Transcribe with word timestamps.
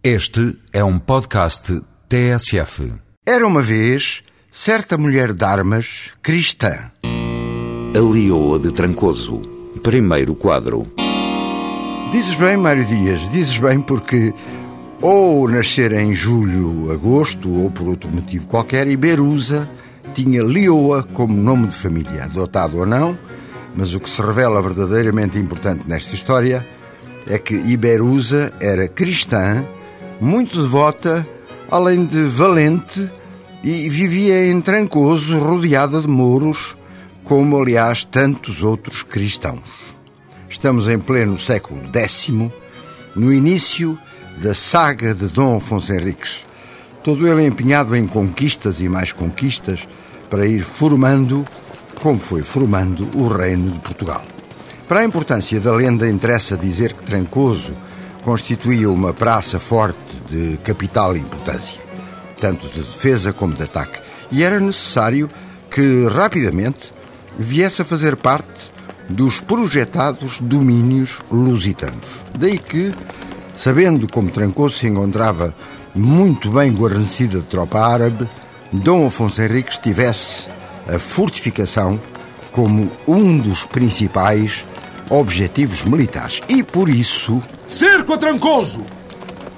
Este 0.00 0.56
é 0.72 0.84
um 0.84 0.96
podcast 0.96 1.82
TSF. 2.08 2.94
Era 3.26 3.44
uma 3.44 3.60
vez 3.60 4.22
certa 4.48 4.96
mulher 4.96 5.32
de 5.32 5.44
armas 5.44 6.12
cristã. 6.22 6.92
A 7.02 7.98
Leoa 7.98 8.60
de 8.60 8.70
Trancoso. 8.70 9.40
Primeiro 9.82 10.36
quadro. 10.36 10.86
Dizes 12.12 12.36
bem, 12.36 12.56
Mário 12.56 12.84
Dias, 12.84 13.28
dizes 13.32 13.58
bem 13.58 13.80
porque 13.80 14.32
ou 15.02 15.48
nascer 15.48 15.90
em 15.90 16.14
julho, 16.14 16.92
agosto, 16.92 17.50
ou 17.50 17.68
por 17.68 17.88
outro 17.88 18.08
motivo 18.08 18.46
qualquer, 18.46 18.86
Iberusa 18.86 19.68
tinha 20.14 20.44
Leoa 20.44 21.02
como 21.12 21.36
nome 21.36 21.66
de 21.66 21.74
família, 21.74 22.22
adotado 22.22 22.78
ou 22.78 22.86
não, 22.86 23.18
mas 23.74 23.94
o 23.94 23.98
que 23.98 24.08
se 24.08 24.22
revela 24.22 24.62
verdadeiramente 24.62 25.40
importante 25.40 25.88
nesta 25.88 26.14
história 26.14 26.64
é 27.28 27.36
que 27.36 27.56
Iberusa 27.56 28.52
era 28.60 28.86
cristã 28.86 29.66
muito 30.20 30.62
devota, 30.62 31.26
além 31.70 32.04
de 32.04 32.22
valente, 32.22 33.10
e 33.62 33.88
vivia 33.88 34.50
em 34.50 34.60
Trancoso, 34.60 35.38
rodeada 35.38 36.00
de 36.00 36.08
mouros, 36.08 36.76
como 37.24 37.58
aliás 37.58 38.04
tantos 38.04 38.62
outros 38.62 39.02
cristãos. 39.02 39.96
Estamos 40.48 40.88
em 40.88 40.98
pleno 40.98 41.36
século 41.36 41.80
X, 41.92 42.28
no 43.14 43.32
início 43.32 43.98
da 44.38 44.54
saga 44.54 45.14
de 45.14 45.26
Dom 45.26 45.56
Afonso 45.56 45.92
Henriques, 45.92 46.44
todo 47.02 47.26
ele 47.26 47.46
empenhado 47.46 47.94
em 47.94 48.06
conquistas 48.06 48.80
e 48.80 48.88
mais 48.88 49.12
conquistas 49.12 49.86
para 50.30 50.46
ir 50.46 50.62
formando, 50.62 51.44
como 52.00 52.18
foi 52.18 52.42
formando, 52.42 53.08
o 53.14 53.28
Reino 53.28 53.72
de 53.72 53.78
Portugal. 53.80 54.24
Para 54.86 55.00
a 55.00 55.04
importância 55.04 55.60
da 55.60 55.72
lenda, 55.72 56.08
interessa 56.08 56.56
dizer 56.56 56.92
que 56.92 57.02
Trancoso 57.02 57.74
constituía 58.28 58.90
uma 58.90 59.14
praça 59.14 59.58
forte 59.58 60.22
de 60.28 60.58
capital 60.58 61.16
importância, 61.16 61.80
tanto 62.38 62.68
de 62.68 62.82
defesa 62.82 63.32
como 63.32 63.54
de 63.54 63.62
ataque, 63.62 64.00
e 64.30 64.44
era 64.44 64.60
necessário 64.60 65.30
que 65.70 66.06
rapidamente 66.08 66.92
viesse 67.38 67.80
a 67.80 67.86
fazer 67.86 68.16
parte 68.16 68.70
dos 69.08 69.40
projetados 69.40 70.42
domínios 70.42 71.20
lusitanos. 71.32 72.04
Daí 72.38 72.58
que, 72.58 72.92
sabendo 73.54 74.06
como 74.06 74.30
Trancoso 74.30 74.76
se 74.76 74.88
encontrava 74.88 75.54
muito 75.94 76.50
bem 76.50 76.70
guarnecida 76.70 77.38
de 77.38 77.46
tropa 77.46 77.80
árabe, 77.80 78.28
Dom 78.70 79.06
Afonso 79.06 79.40
Henriques 79.40 79.78
tivesse 79.78 80.50
a 80.86 80.98
fortificação 80.98 81.98
como 82.52 82.90
um 83.06 83.38
dos 83.38 83.64
principais 83.64 84.66
objetivos 85.10 85.84
militares. 85.84 86.40
E 86.48 86.62
por 86.62 86.88
isso. 86.88 87.42
Cerco 87.66 88.14
a 88.14 88.18
Trancoso! 88.18 88.82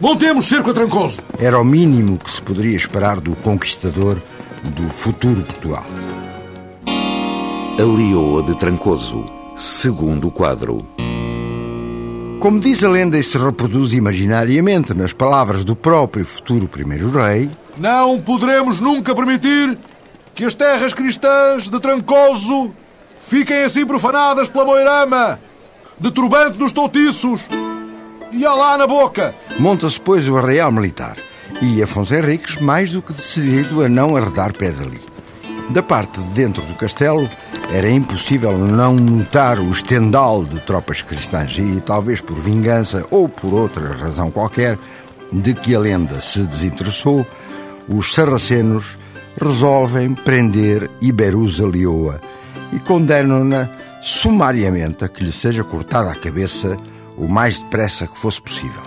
Montemos 0.00 0.46
cerco 0.46 0.70
a 0.70 0.74
Trancoso! 0.74 1.22
Era 1.38 1.58
o 1.58 1.64
mínimo 1.64 2.18
que 2.18 2.30
se 2.30 2.42
poderia 2.42 2.76
esperar 2.76 3.20
do 3.20 3.34
conquistador 3.36 4.20
do 4.62 4.88
futuro 4.88 5.42
Portugal. 5.42 5.84
A 7.78 7.82
Leoa 7.82 8.42
de 8.42 8.56
Trancoso. 8.56 9.30
Segundo 9.56 10.30
quadro. 10.30 10.86
Como 12.40 12.60
diz 12.60 12.84
a 12.84 12.88
lenda 12.88 13.18
e 13.18 13.22
se 13.22 13.36
reproduz 13.36 13.92
imaginariamente 13.92 14.94
nas 14.94 15.12
palavras 15.12 15.64
do 15.64 15.74
próprio 15.74 16.24
futuro 16.24 16.68
primeiro 16.68 17.10
rei, 17.10 17.50
não 17.76 18.20
poderemos 18.20 18.78
nunca 18.78 19.12
permitir 19.12 19.76
que 20.36 20.44
as 20.44 20.54
terras 20.54 20.94
cristãs 20.94 21.68
de 21.68 21.80
Trancoso 21.80 22.72
fiquem 23.28 23.62
assim 23.62 23.84
profanadas 23.84 24.48
pela 24.48 24.64
moirama, 24.64 25.38
de 26.00 26.10
turbante 26.10 26.58
nos 26.58 26.72
toutiços 26.72 27.46
e 28.32 28.44
alá 28.46 28.78
na 28.78 28.86
boca. 28.86 29.34
Monta-se, 29.58 30.00
pois, 30.00 30.26
o 30.26 30.38
arraial 30.38 30.72
militar 30.72 31.16
e 31.60 31.82
Afonso 31.82 32.14
Henriques 32.14 32.58
mais 32.58 32.90
do 32.90 33.02
que 33.02 33.12
decidido 33.12 33.84
a 33.84 33.88
não 33.88 34.16
arredar 34.16 34.54
pé 34.54 34.70
dali. 34.70 35.00
Da 35.68 35.82
parte 35.82 36.18
de 36.18 36.28
dentro 36.28 36.62
do 36.62 36.74
castelo, 36.74 37.28
era 37.70 37.90
impossível 37.90 38.56
não 38.56 38.94
notar 38.94 39.60
o 39.60 39.70
estendal 39.70 40.42
de 40.42 40.58
tropas 40.60 41.02
cristãs 41.02 41.54
e, 41.58 41.82
talvez 41.82 42.22
por 42.22 42.38
vingança 42.38 43.06
ou 43.10 43.28
por 43.28 43.52
outra 43.52 43.92
razão 43.92 44.30
qualquer, 44.30 44.78
de 45.30 45.52
que 45.52 45.74
a 45.74 45.78
lenda 45.78 46.18
se 46.22 46.40
desinteressou, 46.40 47.26
os 47.86 48.14
sarracenos 48.14 48.96
resolvem 49.38 50.14
prender 50.14 50.88
Iberusa 51.02 51.66
Leoa 51.66 52.18
e 52.72 52.78
condenam-na 52.78 53.68
sumariamente 54.02 55.04
a 55.04 55.08
que 55.08 55.24
lhe 55.24 55.32
seja 55.32 55.64
cortada 55.64 56.10
a 56.10 56.14
cabeça 56.14 56.76
o 57.16 57.28
mais 57.28 57.58
depressa 57.58 58.06
que 58.06 58.16
fosse 58.16 58.40
possível. 58.40 58.82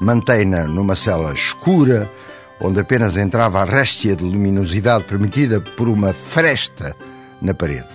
Mantém-na 0.00 0.66
numa 0.66 0.94
cela 0.94 1.32
escura, 1.32 2.10
onde 2.60 2.80
apenas 2.80 3.16
entrava 3.16 3.60
a 3.60 3.64
réstia 3.64 4.14
de 4.14 4.24
luminosidade 4.24 5.04
permitida 5.04 5.60
por 5.60 5.88
uma 5.88 6.12
fresta 6.12 6.94
na 7.40 7.54
parede. 7.54 7.88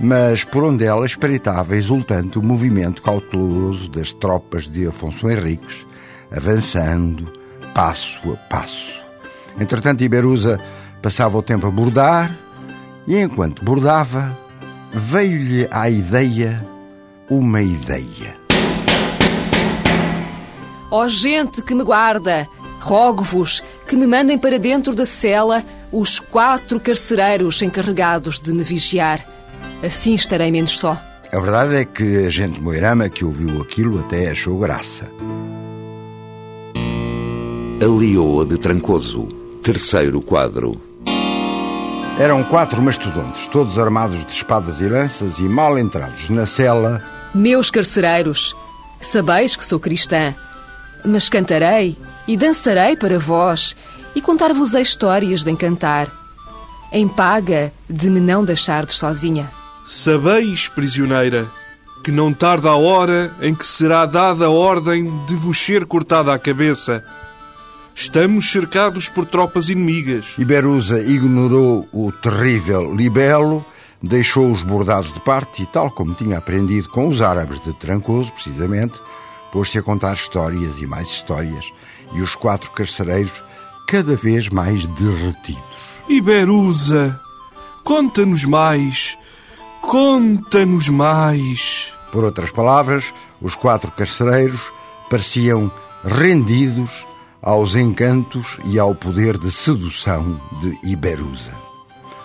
Mas 0.00 0.42
por 0.42 0.64
onde 0.64 0.84
ela 0.84 1.06
espreitava 1.06 1.76
exultante 1.76 2.38
o 2.38 2.42
movimento 2.42 3.02
cauteloso 3.02 3.88
das 3.88 4.12
tropas 4.12 4.68
de 4.68 4.86
Afonso 4.86 5.30
Henriques, 5.30 5.86
avançando 6.34 7.32
passo 7.74 8.32
a 8.32 8.36
passo. 8.48 9.00
Entretanto, 9.60 10.02
Iberusa 10.02 10.58
passava 11.00 11.38
o 11.38 11.42
tempo 11.42 11.66
a 11.66 11.70
bordar, 11.70 12.36
e 13.06 13.18
enquanto 13.18 13.64
bordava, 13.64 14.36
veio-lhe 14.92 15.66
à 15.70 15.88
ideia 15.88 16.64
uma 17.28 17.62
ideia. 17.62 18.36
Ó 20.90 21.04
oh, 21.04 21.08
gente 21.08 21.62
que 21.62 21.74
me 21.74 21.82
guarda, 21.82 22.46
rogo-vos 22.80 23.62
que 23.88 23.96
me 23.96 24.06
mandem 24.06 24.38
para 24.38 24.58
dentro 24.58 24.94
da 24.94 25.06
cela 25.06 25.64
os 25.90 26.18
quatro 26.18 26.78
carcereiros 26.78 27.62
encarregados 27.62 28.38
de 28.38 28.52
me 28.52 28.62
vigiar. 28.62 29.24
Assim 29.82 30.14
estarei 30.14 30.50
menos 30.50 30.78
só. 30.78 31.00
A 31.32 31.40
verdade 31.40 31.76
é 31.76 31.84
que 31.86 32.26
a 32.26 32.30
gente 32.30 32.60
Moirama 32.60 33.08
que 33.08 33.24
ouviu 33.24 33.62
aquilo 33.62 34.00
até 34.00 34.30
achou 34.30 34.58
graça. 34.58 35.10
A 37.82 37.86
Leoa 37.86 38.44
de 38.44 38.58
Trancoso. 38.58 39.28
Terceiro 39.62 40.20
quadro. 40.20 40.91
Eram 42.18 42.44
quatro 42.44 42.82
mastodontes, 42.82 43.46
todos 43.46 43.78
armados 43.78 44.24
de 44.24 44.32
espadas 44.32 44.80
e 44.80 44.88
lanças 44.88 45.38
e 45.38 45.42
mal 45.42 45.78
entrados 45.78 46.28
na 46.28 46.44
cela. 46.44 47.02
Meus 47.34 47.70
carcereiros, 47.70 48.54
sabeis 49.00 49.56
que 49.56 49.64
sou 49.64 49.80
cristã, 49.80 50.34
mas 51.04 51.28
cantarei 51.28 51.96
e 52.28 52.36
dançarei 52.36 52.96
para 52.96 53.18
vós 53.18 53.74
e 54.14 54.20
contar-vos 54.20 54.74
histórias 54.74 55.42
de 55.42 55.50
encantar, 55.50 56.06
em 56.92 57.08
paga 57.08 57.72
de 57.88 58.10
me 58.10 58.20
não 58.20 58.44
deixardes 58.44 58.96
sozinha. 58.96 59.50
Sabeis, 59.86 60.68
prisioneira, 60.68 61.50
que 62.04 62.12
não 62.12 62.32
tarda 62.32 62.68
a 62.68 62.76
hora 62.76 63.32
em 63.40 63.54
que 63.54 63.66
será 63.66 64.04
dada 64.04 64.44
a 64.44 64.50
ordem 64.50 65.04
de 65.26 65.34
vos 65.34 65.58
ser 65.58 65.86
cortada 65.86 66.32
a 66.32 66.38
cabeça. 66.38 67.02
Estamos 67.94 68.50
cercados 68.50 69.08
por 69.08 69.26
tropas 69.26 69.68
inimigas. 69.68 70.34
Iberusa 70.38 71.00
ignorou 71.02 71.86
o 71.92 72.10
terrível 72.10 72.94
libelo, 72.94 73.64
deixou 74.02 74.50
os 74.50 74.62
bordados 74.62 75.12
de 75.12 75.20
parte 75.20 75.62
e, 75.62 75.66
tal 75.66 75.90
como 75.90 76.14
tinha 76.14 76.38
aprendido 76.38 76.88
com 76.88 77.06
os 77.06 77.20
árabes 77.20 77.62
de 77.62 77.72
Trancoso, 77.74 78.32
precisamente, 78.32 78.94
pôs-se 79.52 79.78
a 79.78 79.82
contar 79.82 80.14
histórias 80.14 80.78
e 80.78 80.86
mais 80.86 81.08
histórias, 81.08 81.66
e 82.14 82.22
os 82.22 82.34
quatro 82.34 82.70
carcereiros 82.70 83.42
cada 83.86 84.16
vez 84.16 84.48
mais 84.48 84.86
derretidos. 84.86 85.62
Iberusa, 86.08 87.20
conta-nos 87.84 88.44
mais, 88.46 89.18
conta-nos 89.82 90.88
mais. 90.88 91.92
Por 92.10 92.24
outras 92.24 92.50
palavras, 92.50 93.12
os 93.40 93.54
quatro 93.54 93.92
carcereiros 93.92 94.72
pareciam 95.10 95.70
rendidos 96.04 96.90
aos 97.42 97.74
encantos 97.74 98.56
e 98.66 98.78
ao 98.78 98.94
poder 98.94 99.36
de 99.36 99.50
sedução 99.50 100.40
de 100.60 100.78
Iberusa. 100.88 101.50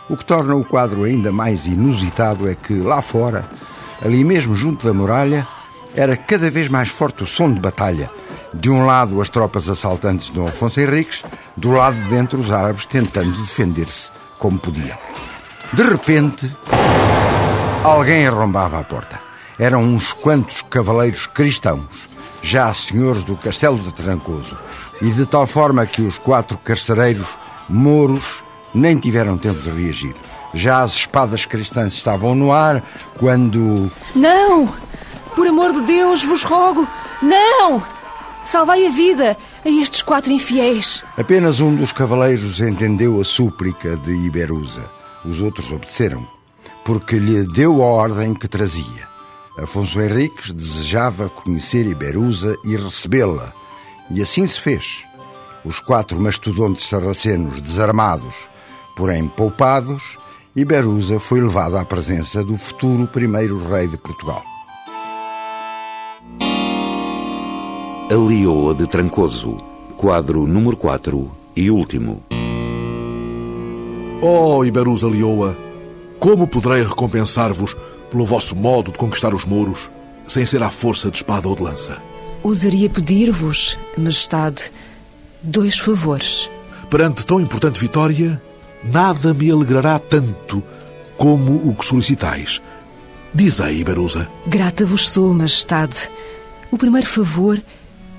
O 0.08 0.16
que 0.16 0.24
torna 0.24 0.56
o 0.56 0.64
quadro 0.64 1.04
ainda 1.04 1.32
mais 1.32 1.66
inusitado 1.66 2.48
é 2.48 2.54
que 2.54 2.74
lá 2.76 3.02
fora, 3.02 3.50
ali 4.06 4.24
mesmo 4.24 4.56
junto 4.56 4.86
da 4.86 4.94
muralha, 4.94 5.46
era 5.96 6.16
cada 6.16 6.52
vez 6.52 6.70
mais 6.70 6.90
forte 6.90 7.24
o 7.24 7.28
som 7.28 7.52
de 7.52 7.60
batalha. 7.60 8.10
De 8.54 8.70
um 8.70 8.86
lado, 8.86 9.22
as 9.22 9.28
tropas 9.28 9.68
assaltantes 9.68 10.28
de 10.28 10.34
Dom 10.34 10.48
Afonso 10.48 10.80
Henriques, 10.80 11.24
do 11.58 11.72
lado 11.72 11.96
de 11.96 12.10
dentro, 12.10 12.40
os 12.40 12.52
árabes 12.52 12.86
tentando 12.86 13.36
defender-se 13.42 14.10
como 14.38 14.60
podiam. 14.60 14.98
De 15.74 15.84
repente, 15.84 16.50
alguém 17.84 18.26
arrombava 18.28 18.80
a 18.80 18.84
porta. 18.84 19.20
Eram 19.60 19.84
uns 19.84 20.14
quantos 20.14 20.62
cavaleiros 20.62 21.26
cristãos, 21.26 21.84
já 22.48 22.74
senhores 22.74 23.24
do 23.24 23.36
castelo 23.36 23.78
de 23.80 23.92
Trancoso, 23.92 24.58
e 25.02 25.10
de 25.12 25.26
tal 25.26 25.46
forma 25.46 25.86
que 25.86 26.02
os 26.02 26.18
quatro 26.18 26.58
carcereiros 26.58 27.28
mouros 27.68 28.42
nem 28.74 28.98
tiveram 28.98 29.38
tempo 29.38 29.62
de 29.62 29.70
reagir. 29.70 30.16
Já 30.54 30.82
as 30.82 30.94
espadas 30.94 31.46
cristãs 31.46 31.94
estavam 31.94 32.34
no 32.34 32.54
ar 32.54 32.82
quando. 33.18 33.92
Não! 34.16 34.68
Por 35.36 35.46
amor 35.46 35.74
de 35.74 35.82
Deus, 35.82 36.24
vos 36.24 36.44
rogo! 36.44 36.88
Não! 37.22 37.84
Salvai 38.44 38.86
a 38.86 38.90
vida! 38.90 39.36
a 39.66 39.70
estes 39.70 40.02
quatro 40.02 40.32
infiéis. 40.32 41.04
Apenas 41.18 41.60
um 41.60 41.76
dos 41.76 41.92
cavaleiros 41.92 42.62
entendeu 42.62 43.20
a 43.20 43.26
súplica 43.26 43.98
de 43.98 44.14
Iberusa. 44.26 44.90
Os 45.26 45.42
outros 45.42 45.70
obedeceram, 45.70 46.26
porque 46.86 47.20
lhe 47.20 47.44
deu 47.44 47.84
a 47.84 47.86
ordem 47.86 48.34
que 48.34 48.48
trazia. 48.48 49.17
Afonso 49.58 50.00
Henriques 50.00 50.52
desejava 50.52 51.30
conhecer 51.30 51.88
Iberusa 51.88 52.56
e 52.64 52.76
recebê-la, 52.76 53.52
e 54.12 54.22
assim 54.22 54.46
se 54.46 54.60
fez. 54.60 55.04
Os 55.66 55.80
quatro 55.80 56.20
mastodontes 56.20 56.88
sarracenos 56.88 57.60
desarmados, 57.60 58.36
porém 58.96 59.28
poupados, 59.28 60.18
Iberusa 60.56 61.20
foi 61.20 61.42
levado 61.42 61.76
à 61.76 61.84
presença 61.84 62.44
do 62.44 62.56
futuro 62.58 63.08
primeiro 63.08 63.68
rei 63.68 63.88
de 63.88 63.98
Portugal. 63.98 64.44
A 68.10 68.16
Leoa 68.16 68.74
de 68.74 68.88
Trancoso, 68.88 69.58
quadro 69.98 70.48
número 70.48 70.78
4 70.78 71.30
e 71.56 71.70
último. 71.70 72.24
Oh, 74.22 74.64
Iberusa 74.64 75.08
Leoa, 75.08 75.58
como 76.20 76.48
poderei 76.48 76.84
recompensar-vos 76.84 77.76
pelo 78.10 78.26
vosso 78.26 78.56
modo 78.56 78.92
de 78.92 78.98
conquistar 78.98 79.34
os 79.34 79.46
mouros, 79.46 79.90
sem 80.26 80.46
ser 80.46 80.64
à 80.64 80.70
força 80.70 81.10
de 81.10 81.18
espada 81.18 81.48
ou 81.48 81.56
de 81.56 81.64
lança? 81.64 82.02
Ousaria 82.44 82.90
pedir-vos, 82.90 83.78
Majestade, 83.98 84.72
dois 85.42 85.78
favores. 85.78 86.50
Perante 86.90 87.26
tão 87.26 87.40
importante 87.40 87.80
vitória, 87.80 88.42
nada 88.84 89.34
me 89.34 89.52
alegrará 89.52 90.00
tanto 90.00 90.64
como 91.18 91.70
o 91.70 91.76
que 91.76 91.86
solicitais. 91.86 92.62
Dizei, 93.34 93.80
Iberusa. 93.80 94.30
Grata 94.46 94.86
vos 94.86 95.10
sou, 95.10 95.34
Majestade. 95.34 96.10
O 96.72 96.78
primeiro 96.78 97.08
favor 97.08 97.62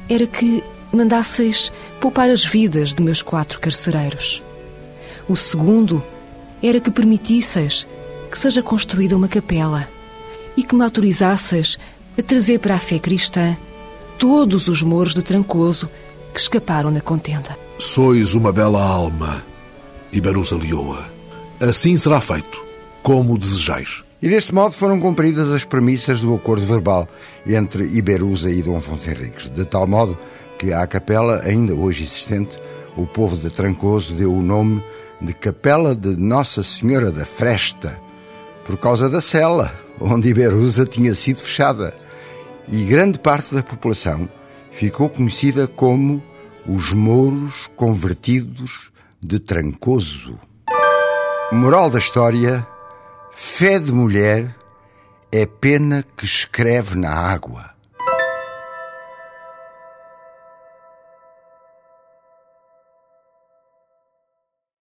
era 0.09 0.27
que 0.27 0.63
mandasseis 0.93 1.73
poupar 2.01 2.31
as 2.31 2.45
vidas 2.45 2.95
de 2.95 3.03
meus 3.03 3.23
quatro 3.23 3.61
carcereiros. 3.61 4.43
O 5.29 5.37
segundo 5.37 6.03
era 6.63 6.81
que 6.81 6.91
permitisseis 6.91 7.87
que 8.29 8.39
seja 8.39 8.63
construída 8.63 9.17
uma 9.17 9.29
capela 9.29 9.89
e 10.57 10.63
que 10.63 10.75
me 10.75 10.85
autorizasseis 10.85 11.79
a 12.19 12.23
trazer 12.23 12.59
para 12.59 12.75
a 12.75 12.79
fé 12.79 12.99
cristã 12.99 13.57
todos 14.19 14.69
os 14.69 14.83
mouros 14.83 15.15
de 15.15 15.23
Trancoso 15.23 15.89
que 16.35 16.41
escaparam 16.41 16.93
da 16.93 17.01
contenda. 17.01 17.57
Sois 17.79 18.35
uma 18.35 18.53
bela 18.53 18.83
alma, 18.83 19.43
Iberusa 20.13 20.57
Leoa. 20.57 21.09
Assim 21.61 21.97
será 21.97 22.21
feito, 22.21 22.63
como 23.03 23.39
desejais. 23.39 24.03
E 24.21 24.29
deste 24.29 24.53
modo 24.53 24.75
foram 24.75 24.99
cumpridas 24.99 25.51
as 25.53 25.65
premissas 25.65 26.21
do 26.21 26.35
acordo 26.35 26.67
verbal 26.67 27.09
entre 27.47 27.85
Iberusa 27.85 28.51
e 28.51 28.63
Dom 28.63 28.77
Afonso 28.77 29.09
Henriques, 29.09 29.49
de 29.49 29.65
tal 29.65 29.87
modo 29.87 30.19
que 30.59 30.73
à 30.73 30.85
capela, 30.89 31.41
ainda 31.45 31.73
hoje 31.73 32.03
existente, 32.03 32.59
o 32.97 33.07
povo 33.07 33.37
de 33.37 33.49
Trancoso 33.49 34.13
deu 34.13 34.35
o 34.35 34.43
nome 34.43 34.83
de 35.21 35.33
Capela 35.33 35.95
de 35.95 36.17
Nossa 36.17 36.65
Senhora 36.65 37.13
da 37.13 37.25
Fresta, 37.25 37.97
por 38.69 38.77
causa 38.77 39.09
da 39.09 39.23
cela 39.23 39.73
onde 39.99 40.29
Iberusa 40.29 40.85
tinha 40.85 41.15
sido 41.15 41.41
fechada. 41.41 41.95
E 42.69 42.85
grande 42.85 43.19
parte 43.19 43.55
da 43.55 43.63
população 43.63 44.29
ficou 44.71 45.09
conhecida 45.09 45.67
como 45.67 46.23
os 46.67 46.93
Mouros 46.93 47.71
Convertidos 47.75 48.93
de 49.23 49.39
Trancoso. 49.39 50.39
Moral 51.51 51.89
da 51.89 51.99
história 51.99 52.67
Fé 53.33 53.79
de 53.79 53.91
mulher 53.91 54.55
é 55.33 55.47
pena 55.47 56.05
que 56.15 56.27
escreve 56.27 56.95
na 56.95 57.11
água. 57.11 57.71